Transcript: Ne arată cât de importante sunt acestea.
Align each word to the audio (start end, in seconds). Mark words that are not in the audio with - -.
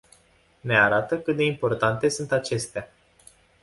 Ne 0.61 0.77
arată 0.79 1.19
cât 1.19 1.35
de 1.35 1.43
importante 1.43 2.07
sunt 2.09 2.31
acestea. 2.31 2.91